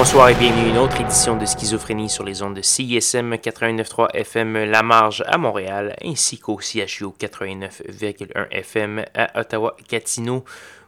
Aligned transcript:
Bonsoir 0.00 0.30
et 0.30 0.34
bienvenue 0.34 0.64
à 0.64 0.68
une 0.68 0.78
autre 0.78 0.98
édition 0.98 1.36
de 1.36 1.44
Schizophrénie 1.44 2.08
sur 2.08 2.24
les 2.24 2.42
ondes 2.42 2.54
de 2.54 2.62
CISM 2.62 3.34
89.3 3.34 4.08
FM 4.14 4.64
La 4.64 4.82
Marge 4.82 5.22
à 5.26 5.36
Montréal 5.36 5.94
ainsi 6.02 6.38
qu'au 6.38 6.56
CHU 6.56 7.08
89.1 7.20 8.48
FM 8.50 9.04
à 9.14 9.38
Ottawa-Gatineau. 9.38 10.42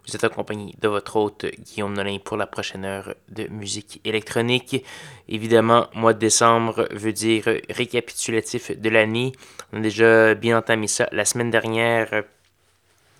Vous 0.06 0.16
êtes 0.16 0.24
accompagné 0.24 0.74
de 0.80 0.88
votre 0.88 1.16
hôte 1.16 1.44
Guillaume 1.44 1.92
Nolin 1.92 2.20
pour 2.24 2.38
la 2.38 2.46
prochaine 2.46 2.86
heure 2.86 3.14
de 3.28 3.48
musique 3.48 4.00
électronique. 4.06 4.82
Évidemment, 5.28 5.88
mois 5.94 6.14
de 6.14 6.18
décembre 6.18 6.88
veut 6.90 7.12
dire 7.12 7.44
récapitulatif 7.68 8.70
de 8.70 8.88
l'année. 8.88 9.32
On 9.74 9.80
a 9.80 9.82
déjà 9.82 10.34
bien 10.34 10.56
entamé 10.56 10.86
ça 10.86 11.06
la 11.12 11.26
semaine 11.26 11.50
dernière 11.50 12.22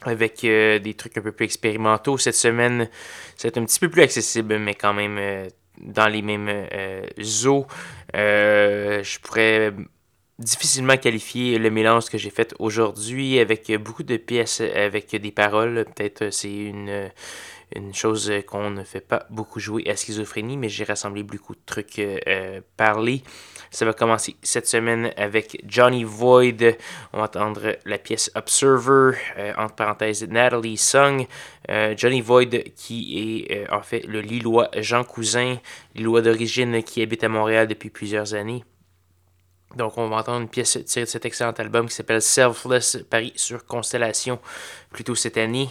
avec 0.04 0.43
euh, 0.45 0.79
des 0.79 0.95
trucs 0.95 1.18
un 1.18 1.23
peu 1.23 1.32
plus 1.32 1.45
expérimentaux. 1.45 2.16
Cette 2.16 2.34
semaine, 2.34 2.88
c'est 3.37 3.59
un 3.59 3.65
petit 3.66 3.79
peu 3.79 3.90
plus 3.90 4.02
accessible, 4.02 4.59
mais 4.59 4.74
quand 4.74 4.95
même 4.95 5.18
euh, 5.18 5.48
dans 5.79 6.09
les 6.09 6.23
mêmes 6.23 6.49
euh, 6.49 7.07
eaux. 7.46 7.66
Euh, 8.15 9.02
je 9.02 9.19
pourrais 9.21 9.73
difficilement 10.38 10.96
qualifier 10.96 11.59
le 11.59 11.71
mélange 11.71 12.09
que 12.09 12.19
j'ai 12.19 12.30
fait 12.30 12.55
aujourd'hui 12.59 13.38
avec 13.38 13.73
beaucoup 13.80 14.02
de 14.02 14.16
pièces 14.16 14.61
avec 14.61 15.15
des 15.15 15.30
paroles. 15.30 15.85
Peut-être 15.95 16.30
c'est 16.30 16.52
une, 16.52 17.11
une 17.74 17.95
chose 17.95 18.33
qu'on 18.46 18.71
ne 18.71 18.85
fait 18.85 19.01
pas 19.01 19.27
beaucoup 19.30 19.61
jouer 19.61 19.88
à 19.88 19.96
schizophrénie, 19.96 20.57
mais 20.57 20.69
j'ai 20.69 20.85
rassemblé 20.85 21.23
beaucoup 21.23 21.55
de 21.55 21.61
trucs 21.65 21.99
euh, 21.99 22.61
parlés. 22.77 23.23
Ça 23.73 23.87
va 23.87 23.95
commencer 23.95 24.37
cette 24.42 24.66
semaine 24.66 25.12
avec 25.16 25.60
Johnny 25.66 26.04
Void. 26.04 26.76
On 27.15 27.18
va 27.18 27.24
entendre 27.24 27.76
la 27.87 27.96
pièce 27.96 28.30
Observer, 28.34 29.16
euh, 29.38 29.54
entre 29.56 29.74
parenthèses 29.74 30.28
Natalie 30.28 30.76
Sung. 30.76 31.26
Euh, 31.70 31.95
Johnny 31.96 32.20
Void 32.20 32.50
qui 32.76 33.46
est 33.48 33.70
en 33.70 33.80
fait 33.80 34.06
le 34.06 34.20
Lillois 34.20 34.68
Jean 34.76 35.04
Cousin, 35.04 35.56
Lillois 35.95 36.20
d'origine 36.20 36.82
qui 36.82 37.00
habite 37.00 37.24
à 37.24 37.28
Montréal 37.30 37.66
depuis 37.66 37.88
plusieurs 37.88 38.34
années. 38.34 38.62
Donc, 39.74 39.96
on 39.96 40.09
va 40.09 40.16
entendre 40.16 40.43
une 40.43 40.50
pièce 40.50 40.78
tirée 40.84 41.06
de 41.06 41.10
cet 41.10 41.24
excellent 41.24 41.52
album 41.52 41.88
qui 41.88 41.95
s'appelle 41.95 42.20
Selfless, 42.20 42.98
Paris 43.09 43.32
sur 43.37 43.65
Constellation, 43.65 44.38
plutôt 44.90 45.15
cette 45.15 45.38
année. 45.38 45.70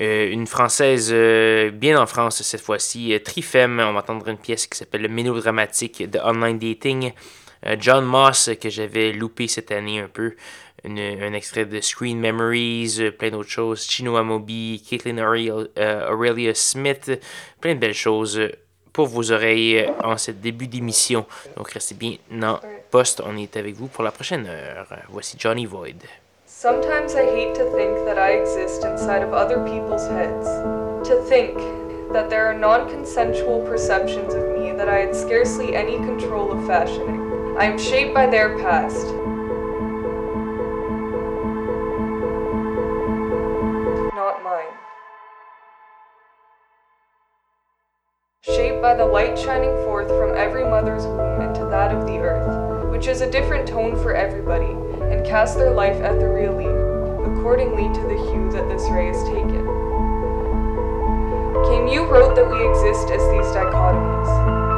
Euh, 0.00 0.30
une 0.30 0.46
française 0.46 1.10
euh, 1.12 1.70
bien 1.70 2.00
en 2.00 2.06
France 2.06 2.42
cette 2.42 2.60
fois-ci, 2.60 3.12
euh, 3.12 3.18
Trifem. 3.18 3.80
On 3.80 3.92
va 3.92 4.00
entendre 4.00 4.28
une 4.28 4.38
pièce 4.38 4.66
qui 4.66 4.78
s'appelle 4.78 5.02
Le 5.02 5.08
mélodramatique 5.08 6.08
de 6.08 6.18
Online 6.18 6.58
Dating. 6.58 7.12
John 7.78 8.06
Moss, 8.06 8.48
que 8.58 8.70
j'avais 8.70 9.12
loupé 9.12 9.46
cette 9.46 9.70
année 9.70 10.00
un 10.00 10.08
peu. 10.08 10.34
un 10.86 11.32
extrait 11.34 11.66
de 11.66 11.82
Screen 11.82 12.18
Memories, 12.18 13.10
plein 13.18 13.28
d'autres 13.28 13.50
choses. 13.50 13.86
Chino 13.86 14.16
Amobi, 14.16 14.82
Caitlin 14.88 15.18
Aurelia 15.18 16.54
Smith, 16.54 17.20
plein 17.60 17.74
de 17.74 17.78
belles 17.78 17.92
choses 17.92 18.40
pour 18.94 19.08
vos 19.08 19.30
oreilles 19.30 19.86
en 20.02 20.16
ce 20.16 20.30
début 20.30 20.68
d'émission. 20.68 21.26
Donc 21.54 21.70
restez 21.72 21.94
bien 21.94 22.16
en 22.42 22.60
poste. 22.90 23.22
On 23.26 23.36
est 23.36 23.54
avec 23.58 23.74
vous 23.74 23.88
pour 23.88 24.04
la 24.04 24.10
prochaine 24.10 24.46
heure. 24.46 24.86
Voici 25.10 25.36
Johnny 25.38 25.66
Void. 25.66 26.00
Sometimes 26.60 27.14
I 27.14 27.24
hate 27.24 27.54
to 27.54 27.64
think 27.70 28.04
that 28.04 28.18
I 28.18 28.32
exist 28.32 28.84
inside 28.84 29.22
of 29.22 29.32
other 29.32 29.64
people's 29.64 30.06
heads. 30.08 30.46
To 31.08 31.24
think 31.26 31.56
that 32.12 32.28
there 32.28 32.44
are 32.48 32.52
non 32.52 32.86
consensual 32.86 33.64
perceptions 33.64 34.34
of 34.34 34.46
me 34.58 34.72
that 34.72 34.86
I 34.86 34.98
had 34.98 35.16
scarcely 35.16 35.74
any 35.74 35.96
control 35.96 36.52
of 36.52 36.66
fashioning. 36.66 37.56
I 37.58 37.64
am 37.64 37.78
shaped 37.78 38.12
by 38.12 38.26
their 38.26 38.58
past. 38.58 39.06
Not 44.14 44.44
mine. 44.44 44.76
Shaped 48.42 48.82
by 48.82 48.92
the 48.92 49.06
light 49.06 49.38
shining 49.38 49.74
forth 49.86 50.08
from 50.08 50.36
every 50.36 50.64
mother's 50.64 51.06
womb 51.06 51.40
into 51.40 51.64
that 51.70 51.94
of 51.94 52.06
the 52.06 52.18
earth, 52.18 52.90
which 52.90 53.06
is 53.06 53.22
a 53.22 53.30
different 53.30 53.66
tone 53.66 53.96
for 54.02 54.14
everybody 54.14 54.89
and 55.10 55.26
cast 55.26 55.58
their 55.58 55.70
life 55.70 56.00
at 56.00 56.18
the 56.18 56.28
relief, 56.28 56.70
accordingly 57.26 57.92
to 57.92 58.02
the 58.06 58.18
hue 58.30 58.50
that 58.52 58.68
this 58.68 58.88
ray 58.90 59.10
is 59.10 59.22
taken. 59.24 59.66
Camus 61.66 62.08
wrote 62.08 62.34
that 62.34 62.48
we 62.48 62.62
exist 62.70 63.10
as 63.10 63.22
these 63.34 63.50
dichotomies, 63.52 64.30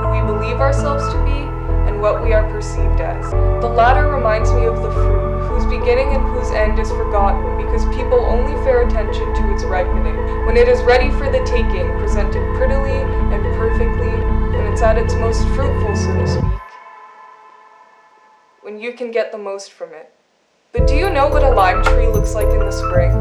who 0.02 0.08
we 0.10 0.20
believe 0.26 0.60
ourselves 0.60 1.04
to 1.12 1.18
be 1.24 1.46
and 1.88 2.00
what 2.00 2.22
we 2.22 2.32
are 2.32 2.48
perceived 2.50 3.00
as. 3.00 3.30
The 3.60 3.68
latter 3.68 4.08
reminds 4.08 4.50
me 4.52 4.64
of 4.64 4.76
the 4.82 4.90
fruit, 4.90 5.48
whose 5.48 5.66
beginning 5.66 6.14
and 6.14 6.22
whose 6.32 6.50
end 6.50 6.78
is 6.78 6.90
forgotten 6.90 7.56
because 7.56 7.84
people 7.94 8.18
only 8.24 8.52
pay 8.64 8.82
attention 8.82 9.34
to 9.34 9.54
its 9.54 9.64
ripening. 9.64 10.16
When 10.46 10.56
it 10.56 10.68
is 10.68 10.82
ready 10.82 11.10
for 11.10 11.30
the 11.30 11.44
taking, 11.44 11.86
presented 11.98 12.42
prettily 12.56 12.98
and 13.32 13.42
perfectly, 13.54 14.12
when 14.56 14.72
it's 14.72 14.82
at 14.82 14.98
its 14.98 15.14
most 15.14 15.46
fruitful, 15.54 15.96
so 15.96 16.12
to 16.18 16.26
speak, 16.26 16.60
when 18.62 18.78
you 18.78 18.92
can 18.92 19.10
get 19.10 19.32
the 19.32 19.38
most 19.38 19.72
from 19.72 19.92
it. 19.92 20.12
But 20.72 20.86
do 20.86 20.94
you 20.94 21.10
know 21.10 21.28
what 21.28 21.42
a 21.42 21.50
lime 21.50 21.84
tree 21.84 22.08
looks 22.08 22.32
like 22.32 22.48
in 22.48 22.60
the 22.60 22.70
spring? 22.70 23.12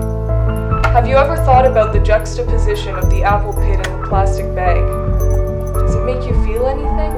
Have 0.94 1.06
you 1.06 1.18
ever 1.18 1.36
thought 1.36 1.66
about 1.66 1.92
the 1.92 2.00
juxtaposition 2.00 2.96
of 2.96 3.10
the 3.10 3.24
apple 3.24 3.52
pit 3.52 3.86
and 3.86 4.02
the 4.02 4.08
plastic 4.08 4.56
bag? 4.56 4.80
Does 5.74 5.96
it 5.96 6.06
make 6.06 6.24
you 6.24 6.32
feel 6.46 6.66
anything? 6.68 7.12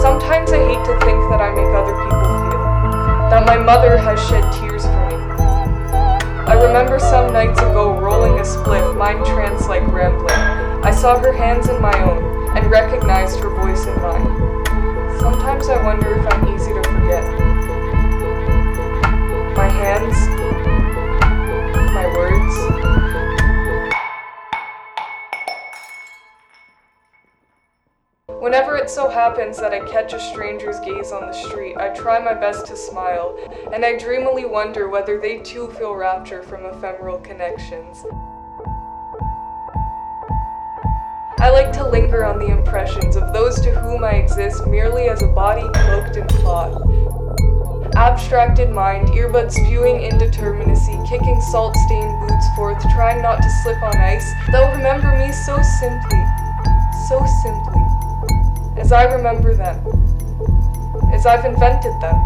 Sometimes 0.00 0.52
I 0.52 0.62
hate 0.70 0.86
to 0.86 0.94
think 1.02 1.18
that 1.34 1.40
I 1.42 1.50
make 1.50 1.66
other 1.74 1.98
people 1.98 2.30
feel, 2.46 2.62
that 3.28 3.44
my 3.44 3.56
mother 3.56 3.98
has 3.98 4.24
shed 4.28 4.44
tears 4.52 4.84
for 4.84 5.08
me. 5.08 5.16
I 6.46 6.54
remember 6.62 7.00
some 7.00 7.32
nights 7.32 7.58
ago 7.58 7.98
rolling 7.98 8.38
a 8.38 8.42
spliff, 8.42 8.96
mind 8.96 9.26
trance 9.26 9.66
like 9.66 9.84
rambling. 9.88 10.30
I 10.84 10.92
saw 10.92 11.18
her 11.18 11.32
hands 11.32 11.68
in 11.68 11.82
my 11.82 11.98
own 12.04 12.56
and 12.56 12.70
recognized 12.70 13.40
her 13.40 13.50
voice 13.50 13.84
in 13.84 14.00
mine. 14.00 14.48
Sometimes 15.20 15.68
I 15.68 15.82
wonder 15.82 16.14
if 16.14 16.32
I'm 16.32 16.48
easy 16.54 16.72
to 16.72 16.82
forget. 16.84 17.24
My 19.56 19.68
hands, 19.68 20.16
my 21.92 22.06
words. 22.14 22.78
Whenever 28.40 28.76
it 28.76 28.88
so 28.88 29.08
happens 29.08 29.58
that 29.58 29.74
I 29.74 29.80
catch 29.80 30.12
a 30.12 30.20
stranger's 30.20 30.78
gaze 30.80 31.10
on 31.10 31.22
the 31.22 31.32
street, 31.32 31.76
I 31.76 31.88
try 31.88 32.20
my 32.20 32.34
best 32.34 32.66
to 32.66 32.76
smile, 32.76 33.36
and 33.72 33.84
I 33.84 33.98
dreamily 33.98 34.44
wonder 34.44 34.88
whether 34.88 35.20
they 35.20 35.38
too 35.38 35.68
feel 35.72 35.94
rapture 35.94 36.44
from 36.44 36.64
ephemeral 36.64 37.18
connections. 37.18 38.04
I 41.40 41.50
like 41.50 41.70
to 41.74 41.88
linger 41.88 42.24
on 42.24 42.40
the 42.40 42.48
impressions 42.48 43.14
of 43.14 43.32
those 43.32 43.60
to 43.60 43.70
whom 43.70 44.02
I 44.02 44.14
exist 44.14 44.66
merely 44.66 45.08
as 45.08 45.22
a 45.22 45.28
body 45.28 45.62
cloaked 45.72 46.16
in 46.16 46.26
thought. 46.42 46.82
Abstracted 47.94 48.70
mind, 48.70 49.06
earbuds 49.10 49.52
spewing 49.52 50.00
indeterminacy, 50.00 51.08
kicking 51.08 51.40
salt 51.52 51.76
stained 51.86 52.20
boots 52.20 52.46
forth, 52.56 52.82
trying 52.94 53.22
not 53.22 53.36
to 53.40 53.50
slip 53.62 53.80
on 53.84 53.96
ice. 53.96 54.28
They'll 54.50 54.72
remember 54.72 55.16
me 55.16 55.30
so 55.46 55.62
simply, 55.78 56.24
so 57.08 57.24
simply, 57.46 58.82
as 58.82 58.90
I 58.90 59.04
remember 59.04 59.54
them, 59.54 59.78
as 61.14 61.24
I've 61.24 61.44
invented 61.44 61.94
them. 62.02 62.16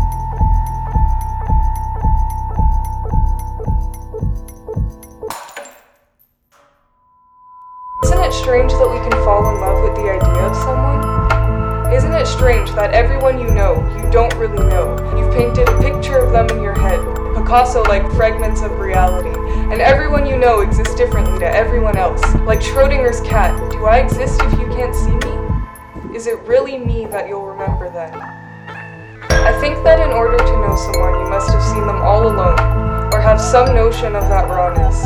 Strange 8.43 8.73
that 8.73 8.89
we 8.91 8.99
can 8.99 9.13
fall 9.25 9.55
in 9.55 9.61
love 9.61 9.83
with 9.85 9.95
the 9.95 10.11
idea 10.11 10.43
of 10.43 10.57
someone? 10.57 11.93
Isn't 11.93 12.13
it 12.13 12.27
strange 12.27 12.73
that 12.73 12.93
everyone 12.93 13.39
you 13.39 13.51
know, 13.51 13.79
you 13.97 14.11
don't 14.11 14.35
really 14.35 14.65
know? 14.69 14.97
You've 15.17 15.33
painted 15.33 15.69
a 15.69 15.79
picture 15.81 16.19
of 16.19 16.33
them 16.33 16.49
in 16.51 16.63
your 16.63 16.75
head, 16.75 16.99
Picasso 17.37 17.83
like 17.85 18.03
fragments 18.13 18.63
of 18.63 18.73
reality, 18.81 19.39
and 19.73 19.81
everyone 19.81 20.27
you 20.27 20.37
know 20.37 20.61
exists 20.61 20.95
differently 20.95 21.39
to 21.39 21.47
everyone 21.47 21.97
else. 21.97 22.23
Like 22.47 22.61
Schrodinger's 22.61 23.21
cat, 23.21 23.55
do 23.71 23.85
I 23.85 23.99
exist 23.99 24.41
if 24.43 24.53
you 24.59 24.67
can't 24.69 24.95
see 24.95 25.15
me? 25.29 26.17
Is 26.17 26.27
it 26.27 26.39
really 26.41 26.79
me 26.79 27.07
that 27.07 27.29
you'll 27.29 27.47
remember 27.47 27.91
then? 27.91 28.13
I 28.15 29.59
think 29.61 29.83
that 29.85 30.01
in 30.01 30.11
order 30.11 30.39
to 30.39 30.53
know 30.61 30.75
someone, 30.77 31.21
you 31.21 31.31
must 31.31 31.51
have 31.51 31.63
seen 31.63 31.87
them 31.87 32.03
all 32.03 32.27
alone, 32.27 32.59
or 33.15 33.21
have 33.21 33.41
some 33.41 33.75
notion 33.75 34.17
of 34.17 34.29
that 34.29 34.49
rawness. 34.49 35.05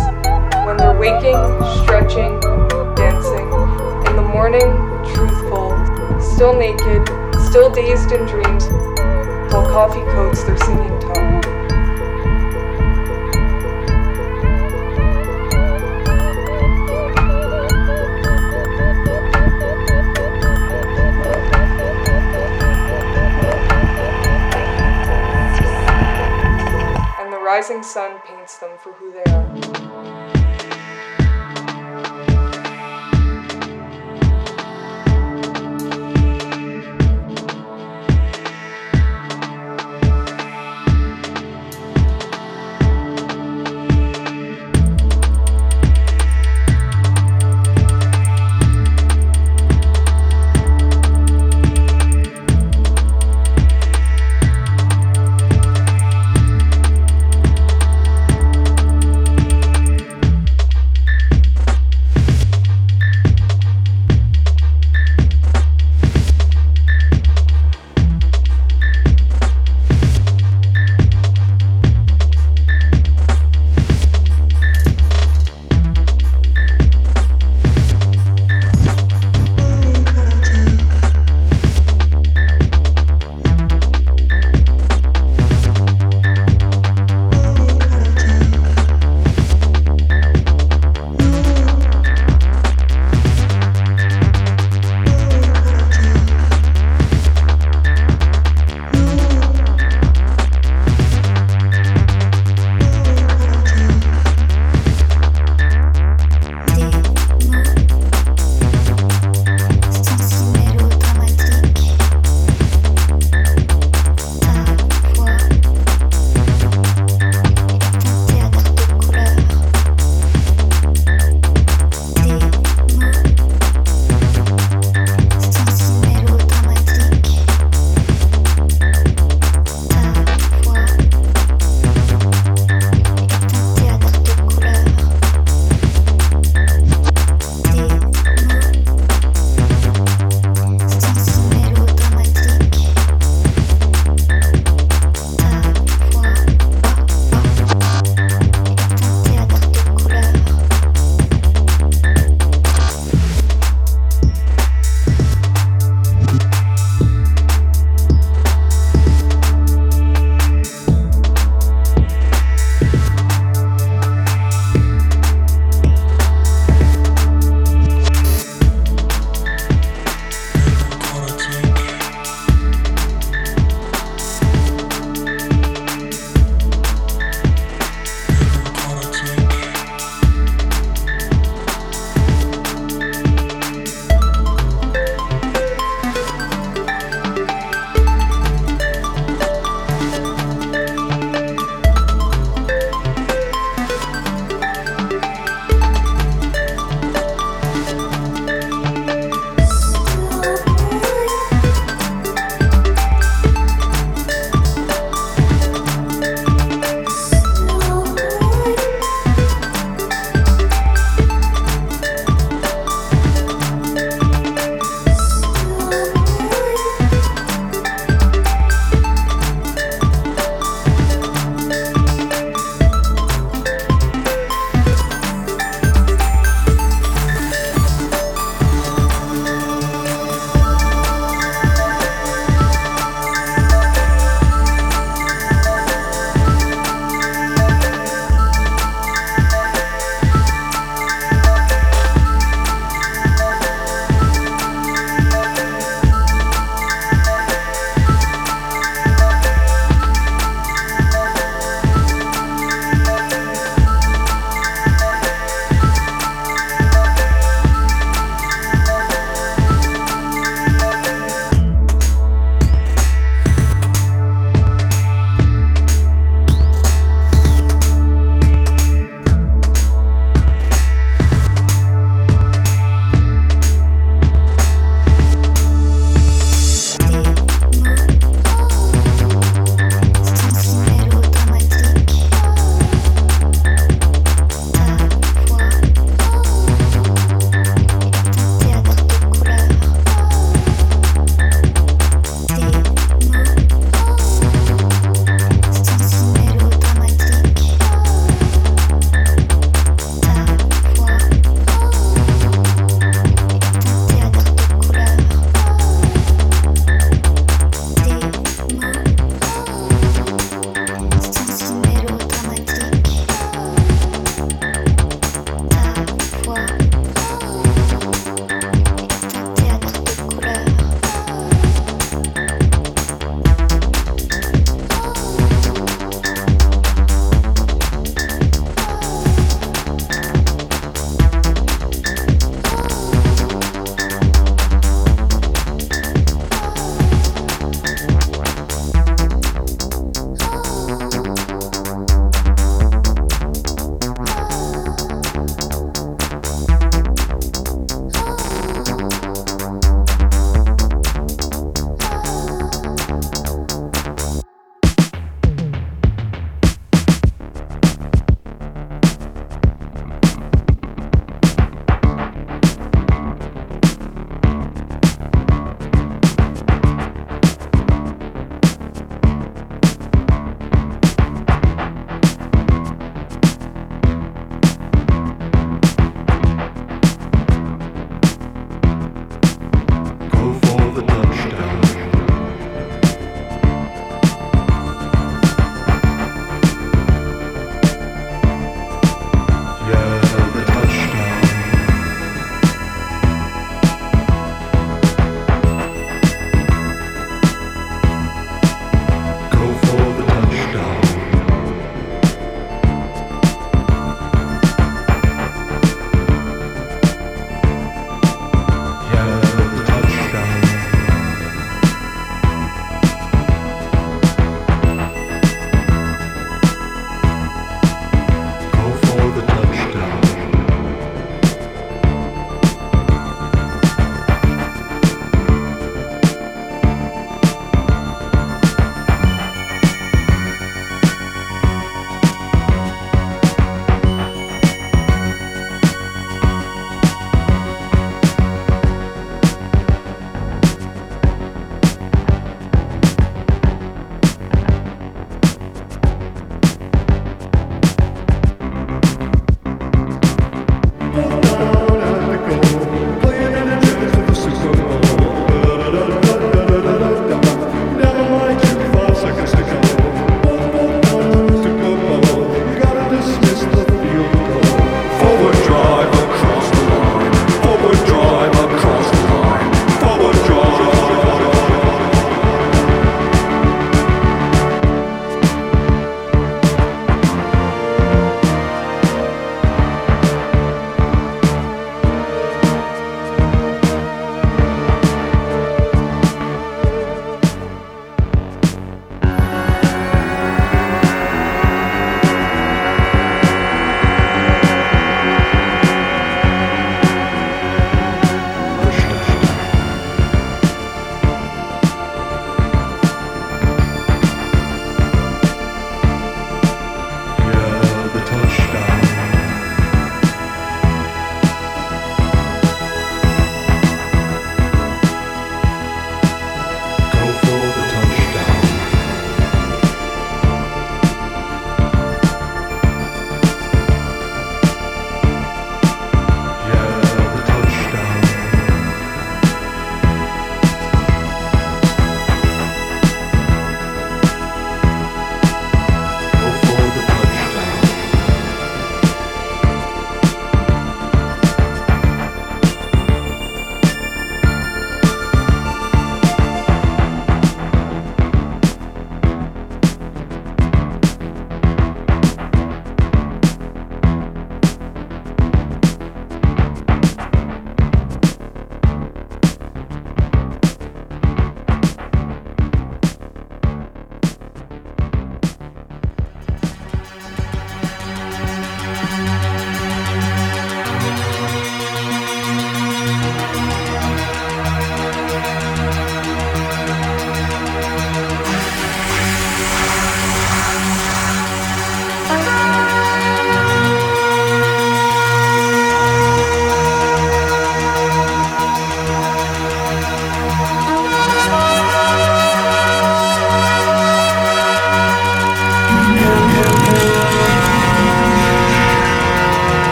When 0.67 0.77
they're 0.77 0.99
waking, 0.99 1.37
stretching, 1.83 2.41
morning, 4.37 4.69
truthful, 5.15 5.71
still 6.21 6.55
naked, 6.55 7.09
still 7.49 7.71
dazed 7.71 8.13
in 8.13 8.27
dreams, 8.27 8.67
while 9.51 9.67
coffee 9.67 10.05
coats 10.13 10.45
their 10.45 10.59
singing 10.59 11.01
tongue. 11.01 11.43
And 27.19 27.33
the 27.33 27.41
rising 27.43 27.83
sun 27.83 28.21
paints 28.27 28.59
them 28.59 28.77
for 28.77 28.93
who 28.93 29.13
they 29.13 29.25
are. 29.33 30.26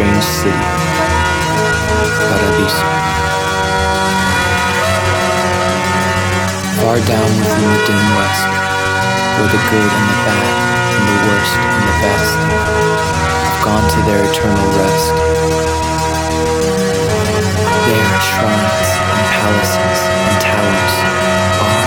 Strange 0.00 0.24
city, 0.24 0.68
Paradiso. 2.32 2.88
Far 6.80 6.96
down 7.04 7.28
within 7.36 7.68
the 7.68 7.80
dim 7.84 8.04
west, 8.16 8.48
where 9.36 9.50
the 9.52 9.60
good 9.68 9.90
and 9.92 10.06
the 10.08 10.18
bad, 10.24 10.56
and 10.96 11.04
the 11.04 11.18
worst 11.28 11.52
and 11.60 11.84
the 11.84 11.96
best, 12.00 12.32
have 13.44 13.60
gone 13.60 13.84
to 13.92 14.00
their 14.08 14.24
eternal 14.24 14.68
rest. 14.80 15.12
There, 17.84 18.12
shrines 18.24 18.90
and 19.04 19.24
palaces 19.36 20.00
and 20.00 20.36
towers 20.40 20.94
are 21.60 21.84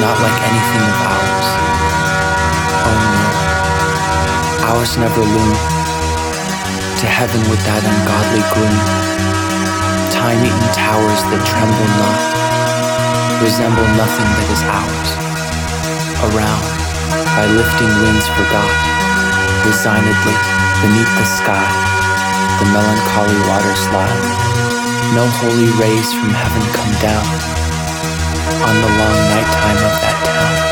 not 0.00 0.16
like 0.24 0.38
anything 0.48 0.84
of 0.88 0.98
ours. 1.12 1.48
Oh 2.88 2.96
no, 3.12 4.72
ours 4.72 4.96
never 4.96 5.20
loom 5.20 5.83
to 7.00 7.06
heaven 7.10 7.42
with 7.50 7.58
that 7.66 7.82
ungodly 7.82 8.44
gloom. 8.54 8.78
Time-eaten 10.14 10.68
towers 10.70 11.20
that 11.26 11.42
tremble 11.42 11.90
not 11.98 12.20
resemble 13.42 13.84
nothing 13.98 14.28
that 14.38 14.48
is 14.54 14.62
ours. 14.62 15.10
Around, 16.30 16.66
by 17.34 17.44
lifting 17.50 17.92
winds 17.98 18.30
forgot, 18.30 18.72
resignedly 19.66 20.36
beneath 20.86 21.12
the 21.18 21.26
sky, 21.26 21.68
the 22.62 22.66
melancholy 22.70 23.38
waters 23.50 23.84
lie. 23.90 24.20
No 25.18 25.26
holy 25.42 25.70
rays 25.82 26.14
from 26.14 26.30
heaven 26.30 26.64
come 26.78 26.94
down 27.02 27.26
on 28.64 28.74
the 28.80 28.90
long 29.02 29.18
nighttime 29.34 29.80
of 29.82 29.94
that 29.98 30.16
town. 30.24 30.63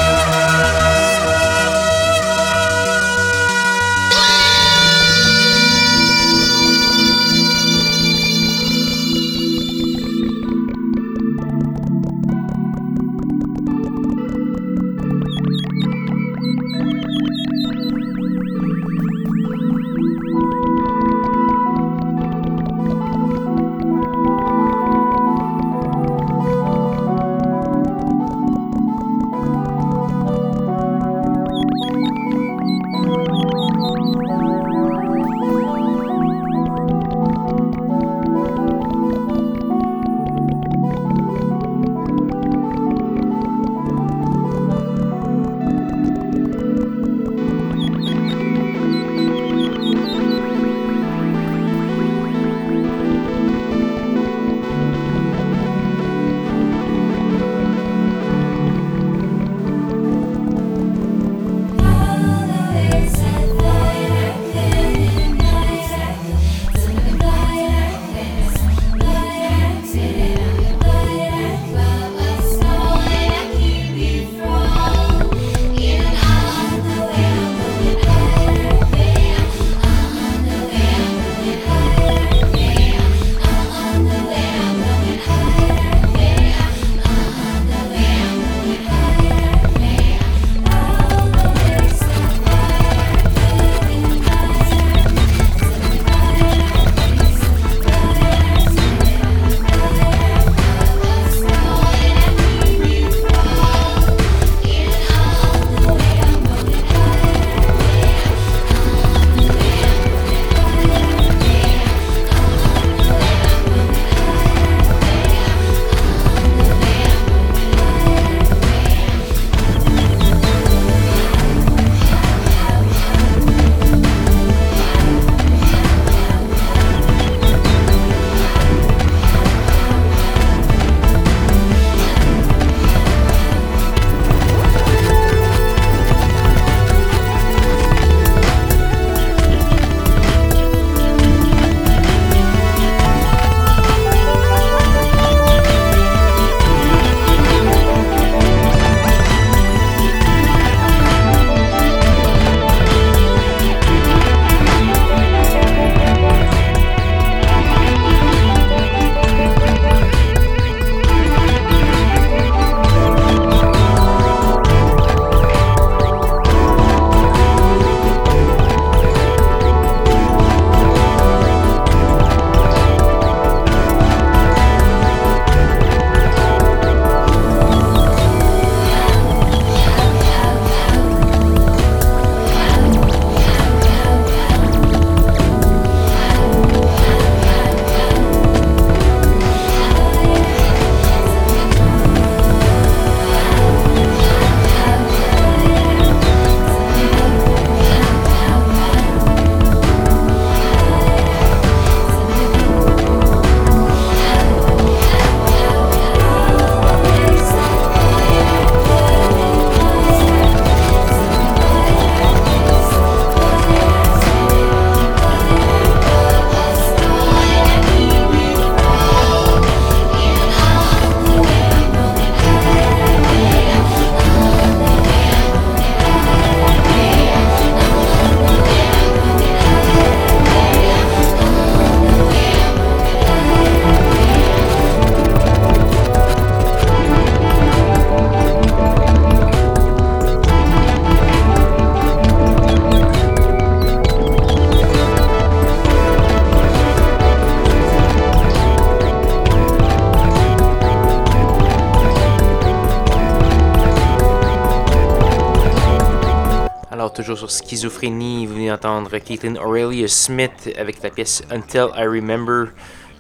Toujours 257.12 257.38
sur 257.38 257.50
Schizophrénie. 257.50 258.46
Vous 258.46 258.54
venez 258.54 258.68
d'entendre 258.68 259.16
Caitlin 259.18 259.56
Aurelia 259.56 260.08
Smith 260.08 260.70
avec 260.78 261.02
la 261.02 261.10
pièce 261.10 261.42
Until 261.50 261.88
I 261.96 262.06
Remember, 262.06 262.68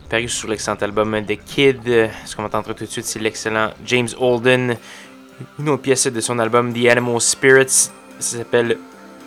paru 0.08 0.28
sur 0.28 0.48
l'excellent 0.48 0.78
album 0.80 1.20
The 1.26 1.38
Kid. 1.44 2.10
Ce 2.24 2.34
qu'on 2.34 2.42
va 2.42 2.48
entendre 2.48 2.74
tout 2.74 2.84
de 2.84 2.90
suite, 2.90 3.04
c'est 3.04 3.18
l'excellent 3.18 3.70
James 3.84 4.08
Holden. 4.18 4.76
Une 5.58 5.68
autre 5.68 5.82
pièce 5.82 6.06
de 6.06 6.20
son 6.20 6.38
album 6.38 6.72
The 6.72 6.86
Animal 6.88 7.20
Spirits. 7.20 7.90
Ça 8.18 8.38
s'appelle 8.38 8.78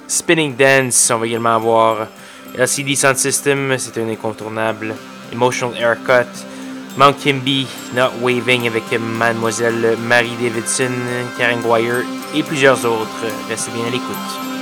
Spinning 0.08 0.56
Dance. 0.56 1.12
On 1.14 1.20
va 1.20 1.28
également 1.28 1.56
avoir 1.56 2.08
LCD 2.58 2.96
Sound 2.96 3.18
System, 3.18 3.76
c'est 3.78 3.98
un 4.02 4.10
incontournable. 4.10 4.96
Emotional 5.32 5.78
Haircut. 5.78 6.30
Mount 6.98 7.14
Kimby, 7.22 7.68
Not 7.94 8.12
Waving 8.22 8.68
avec 8.68 8.84
Mademoiselle 9.00 9.98
Marie 10.08 10.36
Davidson, 10.42 10.94
Karen 11.38 11.62
Guire 11.62 12.06
et 12.34 12.42
plusieurs 12.42 12.86
autres. 12.86 13.26
Restez 13.50 13.72
bien 13.72 13.86
à 13.86 13.90
l'écoute. 13.90 14.55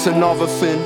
Here's 0.00 0.16
another 0.16 0.46
thing 0.46 0.78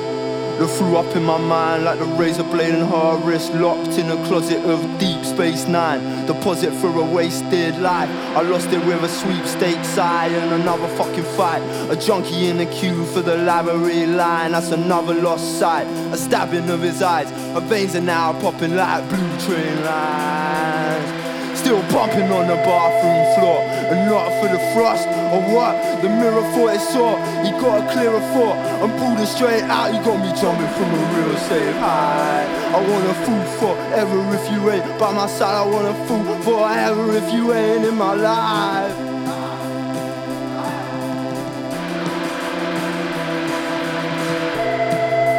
that 0.59 0.67
flew 0.77 0.97
up 0.97 1.15
in 1.15 1.23
my 1.23 1.39
mind 1.39 1.85
like 1.85 2.01
the 2.01 2.05
razor 2.05 2.43
blade 2.43 2.75
in 2.75 2.85
her 2.85 3.17
wrist, 3.19 3.55
locked 3.55 3.97
in 3.97 4.11
a 4.11 4.17
closet 4.27 4.59
of 4.65 4.81
Deep 4.99 5.25
Space 5.25 5.69
Nine. 5.69 6.27
Deposit 6.27 6.73
for 6.73 6.89
a 6.89 7.05
wasted 7.05 7.79
life. 7.79 8.09
I 8.37 8.43
lost 8.43 8.73
it 8.73 8.85
with 8.85 9.05
a 9.05 9.09
sweepstakes 9.09 9.97
eye 9.97 10.27
and 10.27 10.61
another 10.61 10.89
fucking 10.97 11.23
fight. 11.37 11.63
A 11.93 11.97
junkie 11.97 12.49
in 12.49 12.57
the 12.57 12.67
queue 12.67 13.05
for 13.05 13.21
the 13.21 13.37
library 13.37 14.05
line. 14.07 14.51
That's 14.51 14.73
another 14.73 15.15
lost 15.15 15.61
sight. 15.61 15.87
A 16.13 16.17
stabbing 16.17 16.69
of 16.69 16.81
his 16.81 17.01
eyes. 17.01 17.31
Her 17.53 17.61
veins 17.61 17.95
are 17.95 18.01
now 18.01 18.33
popping 18.41 18.75
like 18.75 19.09
blue 19.09 19.39
train 19.47 19.85
lines. 19.85 21.57
Still 21.57 21.81
bumping 21.93 22.33
on 22.33 22.49
the 22.49 22.57
bathroom 22.57 23.39
floor 23.39 23.74
And 23.91 24.09
not 24.09 24.33
for 24.41 24.49
the 24.49 24.59
frost 24.73 25.07
or 25.35 25.43
what? 25.53 25.75
The 26.03 26.09
mirror 26.09 26.43
thought 26.53 26.75
it 26.75 26.81
saw. 26.81 27.17
He 27.45 27.51
got 27.53 27.85
a 27.85 27.93
clearer 27.93 28.21
thought. 28.33 28.57
I'm 28.83 28.91
pulling 28.99 29.27
straight 29.27 29.63
out. 29.65 29.93
You 29.93 30.01
got 30.03 30.19
me 30.25 30.31
jumping 30.41 30.73
from 30.77 30.89
a 30.89 31.01
real 31.15 31.37
safe 31.49 31.77
high. 31.77 32.47
I 32.75 32.79
want 32.89 33.05
a 33.07 33.15
fool 33.25 33.45
forever 33.61 34.19
if 34.35 34.51
you 34.53 34.71
ain't 34.71 34.99
By 34.99 35.13
my 35.13 35.27
side. 35.27 35.55
I 35.55 35.67
want 35.67 35.87
a 35.87 35.95
fool 36.07 36.25
forever 36.43 37.17
if 37.17 37.33
you 37.33 37.53
ain't 37.53 37.85
in 37.85 37.97
my 37.97 38.15
life. 38.15 39.15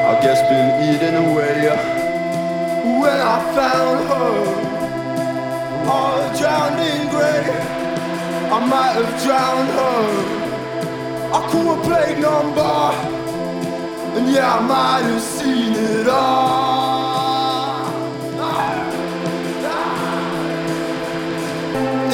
I 0.05 0.21
guess 0.21 0.39
been 0.49 0.69
eating 0.93 1.15
away 1.15 2.05
when 3.01 3.19
I 3.19 3.37
found 3.55 4.07
her 4.07 4.75
all 5.89 6.37
drowned 6.37 6.79
in 6.79 7.09
grey. 7.09 7.84
I 8.51 8.59
might 8.65 8.93
have 8.93 9.23
drowned 9.23 9.69
her. 9.77 10.45
I 11.33 11.39
call 11.49 11.73
a 11.73 11.83
plate 11.83 12.19
number, 12.19 12.75
and 14.15 14.31
yeah, 14.31 14.57
I 14.57 14.61
might 14.61 15.03
have 15.09 15.21
seen 15.21 15.73
it 15.73 16.07
all. 16.07 16.85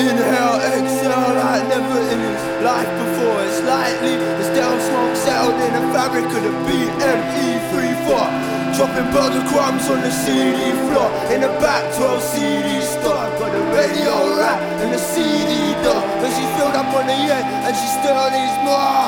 Inhale, 0.01 0.59
exhale, 0.73 1.35
like 1.35 1.67
never 1.67 1.99
in 2.13 2.19
his 2.19 2.43
life 2.63 2.89
before. 3.01 3.43
It's 3.45 3.61
lightly, 3.61 4.15
the 4.15 4.43
stale 4.43 4.79
smoke 4.79 5.15
settled 5.15 5.59
in 5.61 5.73
the 5.73 5.93
fabric 5.93 6.25
of 6.25 6.41
the 6.41 6.53
BME34. 6.65 8.51
Dropping 8.75 9.11
burger 9.11 9.45
crumbs 9.49 9.89
on 9.89 9.99
the 9.99 10.09
CD 10.09 10.71
floor 10.87 11.11
In 11.29 11.41
the 11.41 11.49
back 11.59 11.93
12 11.93 12.21
CD 12.21 12.81
store 12.81 13.27
radio 13.71 14.37
rack 14.37 14.61
and 14.81 14.93
the 14.93 14.97
CD 14.97 15.73
door 15.83 16.01
But 16.19 16.29
she 16.35 16.43
filled 16.55 16.75
up 16.75 16.93
on 16.93 17.07
the 17.07 17.13
end 17.13 17.45
and 17.65 17.73
she 17.75 17.87
still 17.99 18.25
needs 18.35 18.57
more 18.67 19.07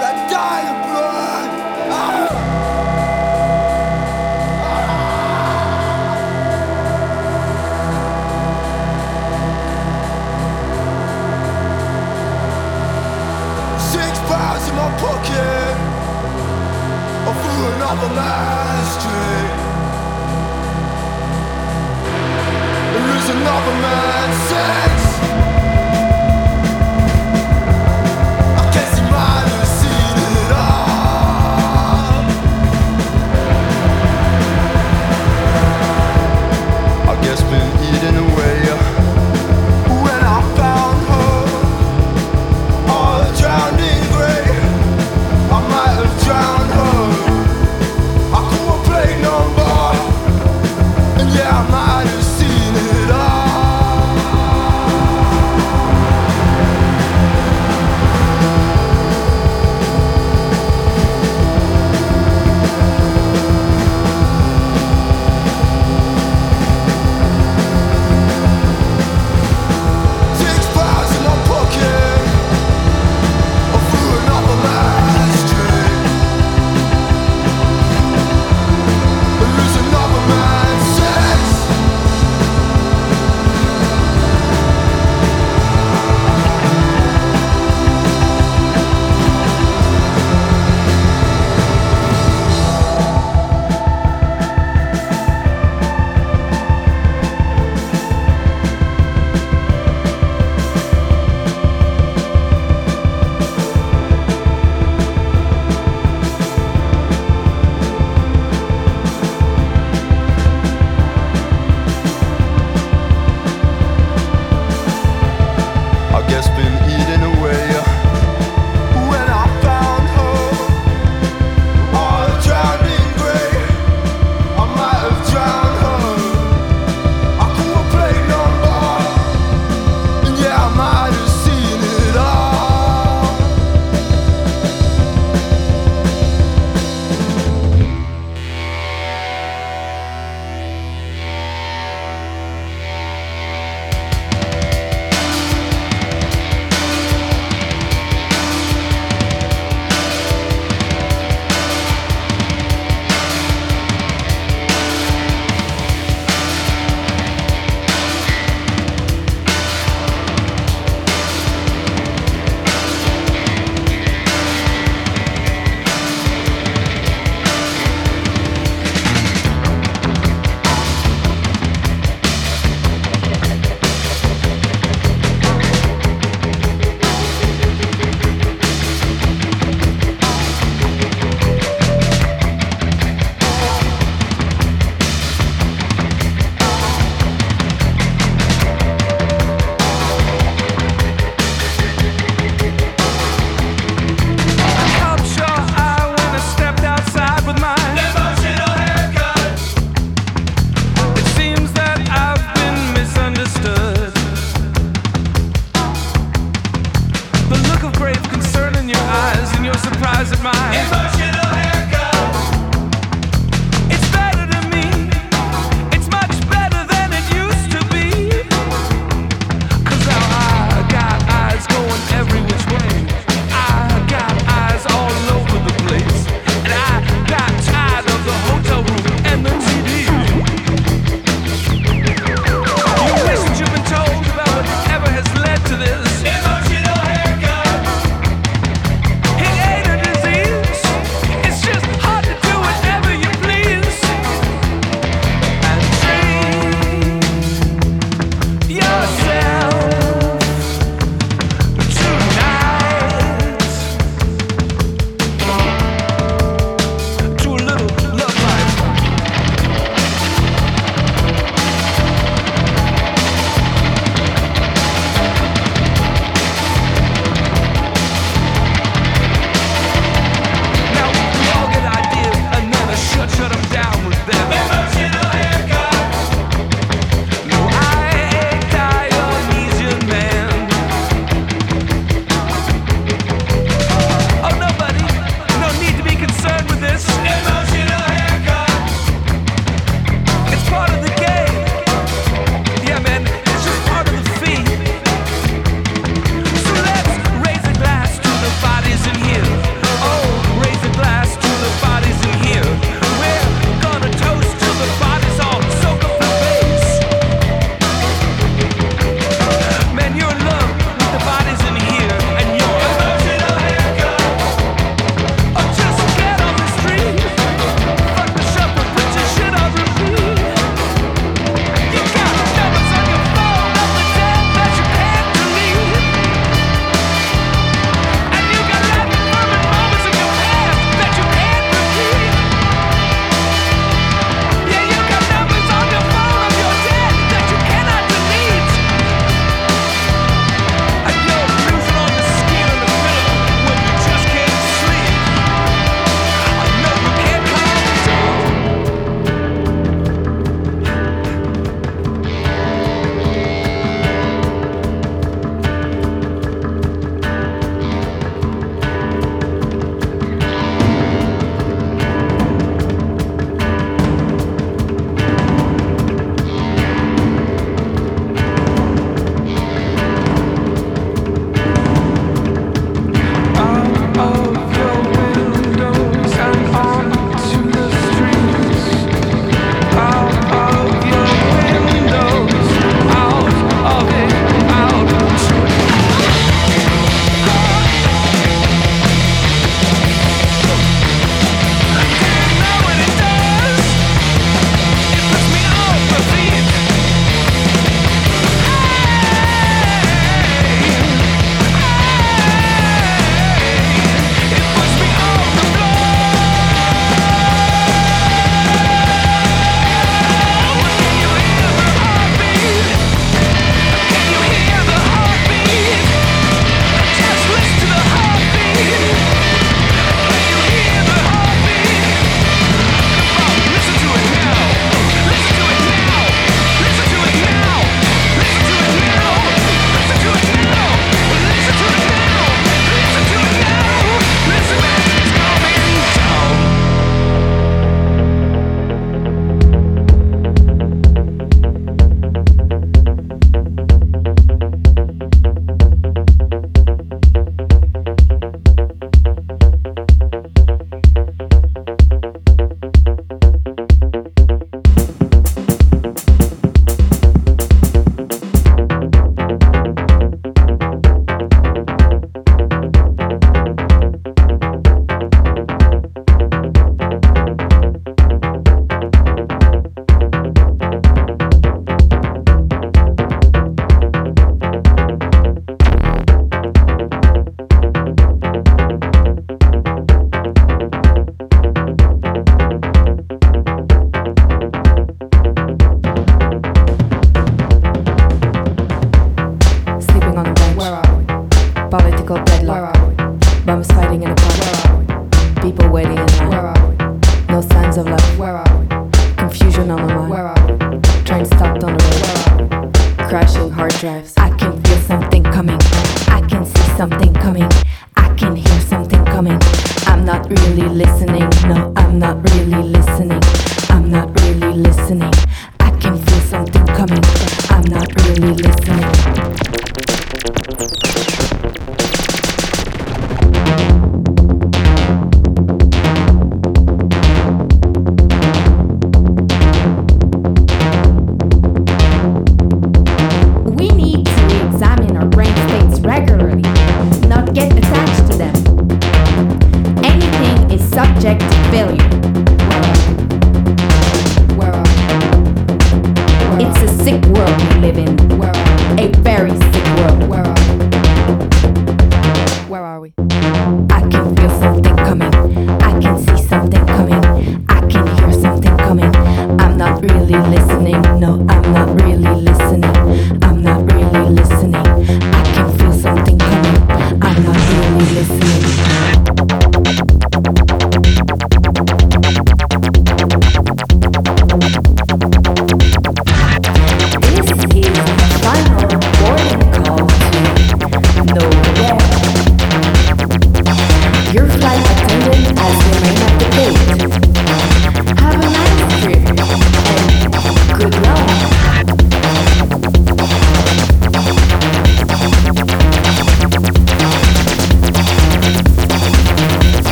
That 0.00 0.16
dying 0.30 0.78
blood 0.86 1.50
ah. 1.90 2.50
Six 13.92 14.12
pounds 14.28 14.64
in 14.68 14.74
my 14.76 14.88
pocket 15.00 15.90
or 17.26 17.34
through 17.34 17.66
another 17.74 18.10
man's 18.14 18.92
dream. 19.02 19.49
Another 23.28 23.72
man's 23.82 24.36
sex. 24.48 25.09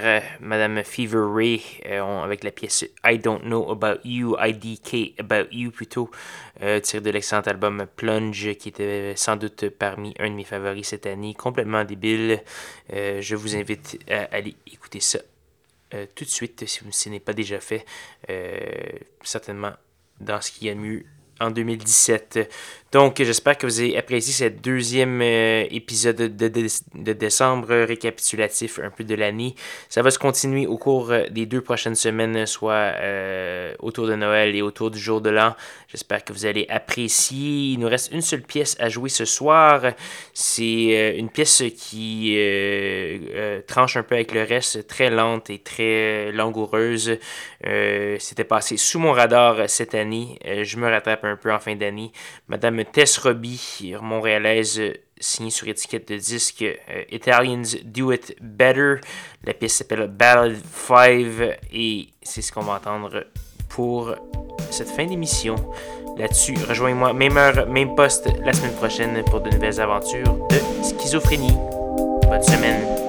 Euh, 0.00 0.20
Madame 0.40 0.82
Fever 0.84 1.24
Ray, 1.34 1.62
euh, 1.86 2.22
avec 2.22 2.44
la 2.44 2.50
pièce 2.50 2.86
I 3.04 3.18
Don't 3.18 3.42
Know 3.42 3.70
About 3.70 4.00
You, 4.04 4.36
IDK 4.40 5.20
About 5.20 5.48
You 5.52 5.70
plutôt, 5.70 6.10
euh, 6.62 6.80
tiré 6.80 7.02
de 7.02 7.10
l'excellent 7.10 7.42
album 7.42 7.86
Plunge, 7.96 8.54
qui 8.54 8.70
était 8.70 9.12
sans 9.16 9.36
doute 9.36 9.68
parmi 9.68 10.14
un 10.18 10.30
de 10.30 10.34
mes 10.34 10.44
favoris 10.44 10.88
cette 10.88 11.06
année, 11.06 11.34
complètement 11.34 11.84
débile. 11.84 12.42
Je 12.90 13.34
vous 13.34 13.54
invite 13.54 13.98
à 14.10 14.34
aller 14.34 14.54
écouter 14.70 15.00
ça 15.00 15.18
tout 16.14 16.24
de 16.24 16.30
suite 16.30 16.66
si 16.66 16.80
ce 16.90 17.08
n'est 17.10 17.20
pas 17.20 17.34
déjà 17.34 17.60
fait. 17.60 17.84
Certainement 19.22 19.72
dans 20.20 20.40
ce 20.40 20.50
qu'il 20.50 20.68
y 20.68 20.70
a 20.70 20.74
mieux 20.74 21.04
en 21.40 21.50
2017. 21.50 22.50
Donc, 22.92 23.16
j'espère 23.16 23.56
que 23.56 23.64
vous 23.64 23.80
avez 23.80 23.96
apprécié 23.96 24.34
ce 24.34 24.52
deuxième 24.52 25.22
euh, 25.22 25.64
épisode 25.70 26.36
de, 26.36 26.48
de- 26.48 27.12
décembre 27.14 27.74
récapitulatif 27.86 28.80
un 28.80 28.90
peu 28.90 29.02
de 29.02 29.14
l'année. 29.14 29.54
Ça 29.88 30.02
va 30.02 30.10
se 30.10 30.18
continuer 30.18 30.66
au 30.66 30.76
cours 30.76 31.10
euh, 31.10 31.26
des 31.30 31.46
deux 31.46 31.62
prochaines 31.62 31.94
semaines, 31.94 32.44
soit 32.44 32.74
euh, 32.74 33.72
autour 33.78 34.06
de 34.06 34.14
Noël 34.14 34.54
et 34.54 34.60
autour 34.60 34.90
du 34.90 34.98
jour 34.98 35.22
de 35.22 35.30
l'an. 35.30 35.56
J'espère 35.88 36.22
que 36.22 36.34
vous 36.34 36.44
allez 36.44 36.66
apprécier. 36.68 37.72
Il 37.72 37.78
nous 37.78 37.88
reste 37.88 38.12
une 38.12 38.20
seule 38.20 38.42
pièce 38.42 38.76
à 38.78 38.90
jouer 38.90 39.08
ce 39.08 39.24
soir. 39.24 39.94
C'est 40.34 41.14
une 41.16 41.30
pièce 41.30 41.62
qui 41.76 42.36
tranche 43.66 43.96
un 43.96 44.02
peu 44.02 44.14
avec 44.14 44.32
le 44.32 44.42
reste, 44.42 44.86
très 44.86 45.10
lente 45.10 45.48
et 45.50 45.58
très 45.58 46.32
langoureuse. 46.32 47.18
C'était 48.18 48.44
passé 48.44 48.78
sous 48.78 48.98
mon 48.98 49.12
radar 49.12 49.68
cette 49.68 49.94
année. 49.94 50.38
Je 50.62 50.76
me 50.78 50.88
rattrape 50.88 51.24
un 51.24 51.36
peu 51.36 51.52
en 51.52 51.58
fin 51.58 51.76
d'année. 51.76 52.10
Madame 52.48 52.81
Tess 52.84 53.18
Robbie, 53.18 53.94
montréalaise, 54.00 54.80
signée 55.20 55.50
sur 55.50 55.68
étiquette 55.68 56.08
de 56.08 56.16
disque 56.16 56.62
euh, 56.62 57.04
Italians 57.10 57.62
Do 57.84 58.12
It 58.12 58.36
Better. 58.40 58.96
La 59.44 59.54
pièce 59.54 59.74
s'appelle 59.74 60.06
Ballad 60.08 60.56
5 60.74 61.58
et 61.72 62.08
c'est 62.22 62.42
ce 62.42 62.52
qu'on 62.52 62.62
va 62.62 62.74
entendre 62.74 63.24
pour 63.68 64.14
cette 64.70 64.90
fin 64.90 65.06
d'émission. 65.06 65.56
Là-dessus, 66.18 66.54
rejoignez-moi, 66.68 67.12
même 67.12 67.36
heure, 67.36 67.66
même 67.68 67.94
poste, 67.94 68.28
la 68.44 68.52
semaine 68.52 68.74
prochaine 68.74 69.24
pour 69.24 69.40
de 69.40 69.50
nouvelles 69.50 69.80
aventures 69.80 70.46
de 70.48 70.56
schizophrénie. 70.82 71.56
Bonne 72.28 72.42
semaine. 72.42 73.01